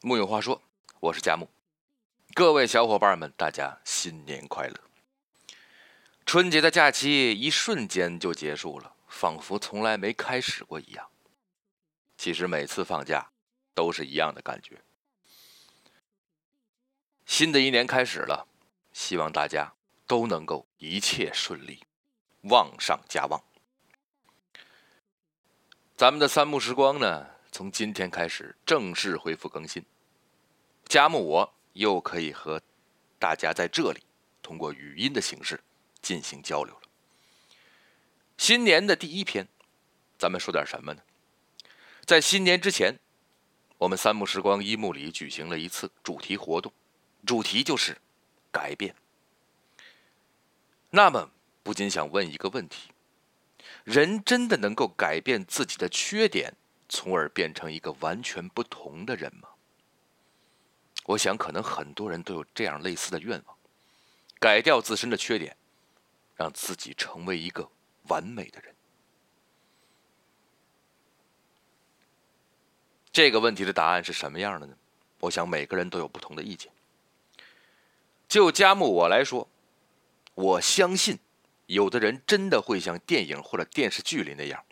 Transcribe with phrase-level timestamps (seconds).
[0.00, 0.62] 木有话说，
[1.00, 1.50] 我是佳木。
[2.32, 4.80] 各位小伙伴们，大家新年快乐！
[6.24, 11.08] 春节的假期一瞬间就结束了，仿佛从来没开始过一样。
[12.16, 13.28] 其实每次放假
[13.74, 14.80] 都是一样的感觉。
[17.26, 18.46] 新的一年开始了，
[18.92, 19.74] 希望大家
[20.06, 21.82] 都能够一切顺利，
[22.42, 23.42] 旺上加旺。
[25.96, 27.26] 咱们的三木时光呢？
[27.50, 29.84] 从今天开始正式恢复更新，
[30.86, 32.62] 加木我又可以和
[33.18, 34.00] 大家在这里
[34.42, 35.60] 通过语音的形式
[36.00, 36.82] 进行交流了。
[38.36, 39.48] 新年的第一篇，
[40.18, 41.02] 咱们说点什么呢？
[42.04, 42.98] 在新年之前，
[43.78, 46.72] 我们三木时光一木里举行了一次主题活动，
[47.26, 47.98] 主题就是
[48.52, 48.94] 改变。
[50.90, 51.30] 那么，
[51.62, 52.90] 不禁想问一个问题：
[53.84, 56.54] 人真的能够改变自己的缺点？
[56.88, 59.48] 从而变成一个完全不同的人吗？
[61.04, 63.56] 我想，可能很多人都有这样类似的愿望：
[64.38, 65.56] 改掉自身的缺点，
[66.36, 67.68] 让自己成为一个
[68.08, 68.74] 完美的人。
[73.10, 74.76] 这个问题的答案是什么样的呢？
[75.20, 76.70] 我想每个人都有不同的意见。
[78.28, 79.48] 就加木我来说，
[80.34, 81.18] 我相信，
[81.66, 84.62] 有的人真的会像电影或者电视剧里那样。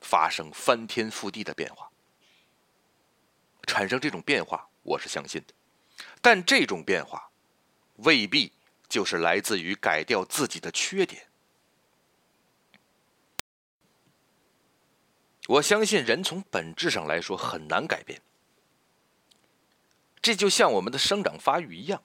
[0.00, 1.90] 发生翻天覆地的变化，
[3.66, 5.54] 产生这种变化，我是相信的。
[6.20, 7.30] 但这种变化
[7.96, 8.52] 未必
[8.88, 11.26] 就是来自于改掉自己的缺点。
[15.48, 18.20] 我相信人从本质上来说很难改变，
[20.20, 22.02] 这就像我们的生长发育一样。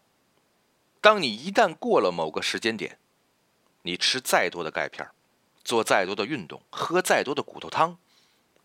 [1.02, 2.98] 当你一旦过了某个时间点，
[3.82, 5.06] 你吃再多的钙片
[5.64, 7.98] 做再多的运动，喝再多的骨头汤，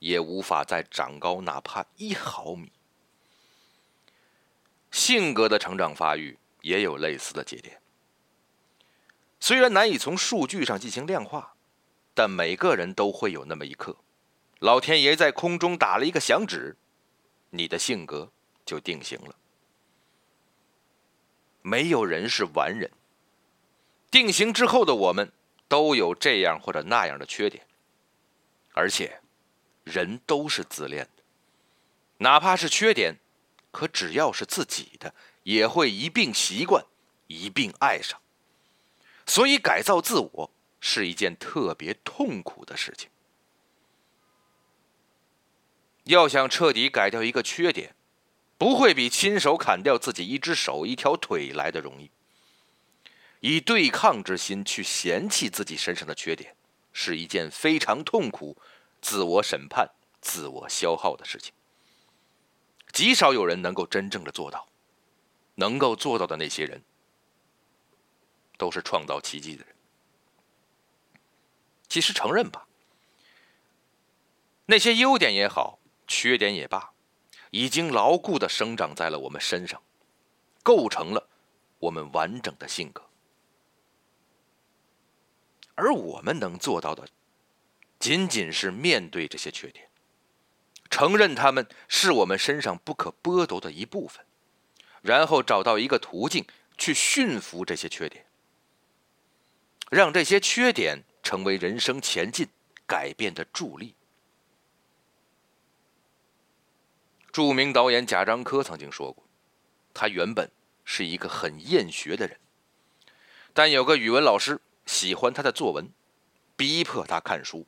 [0.01, 2.73] 也无法再长高哪怕一毫米。
[4.91, 7.81] 性格的成长发育也有类似的节点，
[9.39, 11.55] 虽然难以从数据上进行量化，
[12.15, 13.97] 但每个人都会有那么一刻，
[14.59, 16.77] 老天爷在空中打了一个响指，
[17.51, 18.33] 你的性格
[18.65, 19.37] 就定型了。
[21.63, 22.91] 没有人是完人，
[24.11, 25.31] 定型之后的我们。
[25.69, 27.67] 都有这样或者那样的缺点，
[28.73, 29.21] 而且
[29.85, 31.23] 人都是自恋的，
[32.19, 33.19] 哪怕是缺点，
[33.71, 36.85] 可只要是自己的，也会一并习惯，
[37.27, 38.21] 一并爱上。
[39.27, 43.11] 所以改造自我是一件特别痛苦的事情。
[46.05, 47.95] 要想彻底改掉一个缺点，
[48.57, 52.11] 不会比亲手砍掉自己一只手、一条腿来的容易。
[53.41, 56.57] 以对抗之心去嫌弃自己身上的缺点，
[56.93, 58.57] 是一件非常痛苦、
[59.01, 59.91] 自我审判、
[60.21, 61.53] 自我消耗的事情。
[62.93, 64.67] 极少有人能够真正的做到，
[65.57, 66.83] 能够做到的那些人，
[68.57, 69.75] 都是创造奇迹的人。
[71.89, 72.67] 其实承认吧，
[74.67, 76.93] 那些优点也好，缺点也罢，
[77.51, 79.81] 已经牢固的生长在了我们身上，
[80.63, 81.29] 构成了
[81.79, 83.08] 我们完整的性格。
[85.79, 87.07] 而我们能做到的，
[88.01, 89.89] 仅仅是面对这些缺点，
[90.91, 94.27] 承认他们是我们身上不可剥夺的一部分，
[95.03, 96.45] 然后找到一个途径
[96.77, 98.27] 去驯服这些缺点，
[99.89, 102.49] 让这些缺点成为人生前进、
[102.85, 103.95] 改变的助力。
[107.31, 109.25] 著名导演贾樟柯曾经说过，
[109.95, 110.51] 他原本
[110.85, 112.37] 是一个很厌学的人，
[113.55, 114.61] 但有个语文老师。
[114.89, 115.93] 喜欢他的作文，
[116.57, 117.67] 逼迫他看书。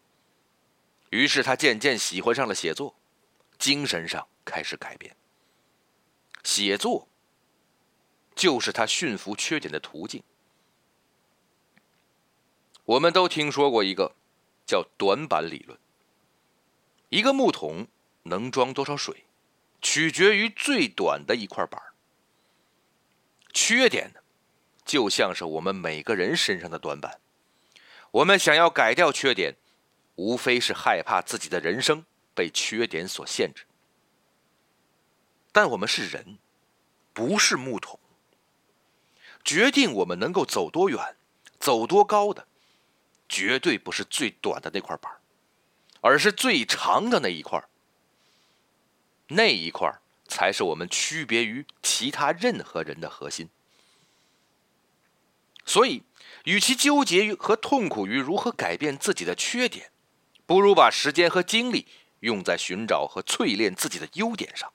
[1.10, 2.96] 于是他渐渐喜欢上了写作，
[3.58, 5.14] 精神上开始改变。
[6.42, 7.06] 写作
[8.34, 10.22] 就是他驯服缺点的途径。
[12.86, 14.16] 我们都听说过一个
[14.64, 15.78] 叫短板理论。
[17.10, 17.86] 一个木桶
[18.22, 19.26] 能装多少水，
[19.82, 21.78] 取决于最短的一块板
[23.52, 24.19] 缺点呢？
[24.90, 27.20] 就像是我们每个人身上的短板，
[28.10, 29.54] 我们想要改掉缺点，
[30.16, 32.04] 无非是害怕自己的人生
[32.34, 33.66] 被缺点所限制。
[35.52, 36.38] 但我们是人，
[37.12, 38.00] 不是木桶。
[39.44, 40.98] 决定我们能够走多远、
[41.60, 42.48] 走多高的，
[43.28, 45.12] 绝对不是最短的那块板，
[46.00, 47.62] 而是最长的那一块。
[49.28, 49.88] 那一块
[50.26, 53.48] 才是我们区别于其他任何人的核心。
[55.70, 56.02] 所以，
[56.46, 59.92] 与其纠结于和痛苦于如何改变自己的缺点，
[60.44, 61.86] 不如把时间和精力
[62.18, 64.68] 用在寻找和淬炼自己的优点上。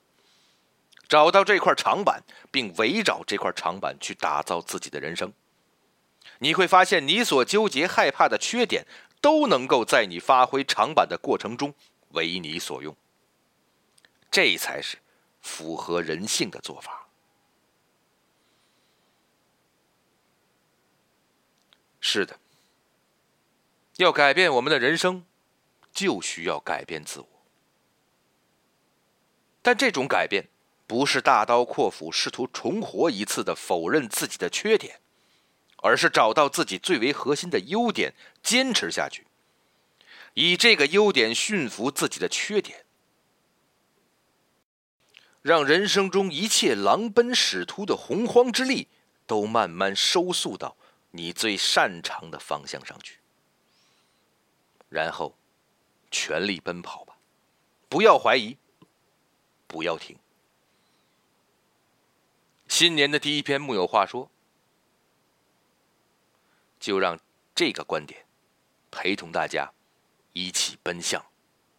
[1.10, 5.34] 找到这块长板，并围绕这块长板去打造自己的人生。
[6.40, 8.86] 你会发现，你所纠结、害怕的缺点，
[9.20, 11.76] 都能够在你发挥长板的过程中
[12.12, 12.96] 为你所用。
[14.32, 15.00] 这才是
[15.42, 17.05] 符合人性的做法。
[22.16, 22.40] 是的，
[23.98, 25.26] 要改变我们的人生，
[25.92, 27.28] 就需要改变自我。
[29.62, 30.48] 但这种改变，
[30.88, 35.02] 不是大刀阔斧、试图重活一次的否认自己的缺点。
[35.84, 39.28] 而是找到自己最为核心的优点，坚持下去，
[40.34, 42.86] 以这个优点驯服自己的缺点，
[45.44, 48.88] 让人生中一切狼奔使突的洪荒之力
[49.28, 50.76] 都慢慢收束到
[51.16, 53.20] 你最擅长的方向上去，
[54.90, 55.34] 然后
[56.12, 57.18] 全力奔跑吧，
[57.88, 58.58] 不要怀疑，
[59.66, 60.20] 不要停。
[62.68, 64.30] 新年的第一篇木有话说。
[66.78, 67.20] 就让
[67.56, 68.28] 这个观点
[68.92, 69.74] 陪同大家
[70.34, 71.26] 一起奔向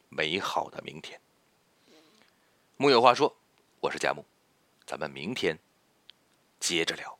[0.08, 1.20] 美好的明天。
[2.76, 3.36] 木有话说，
[3.78, 4.24] 我是佳木，
[4.84, 5.56] 咱们明天
[6.58, 7.16] 接着聊。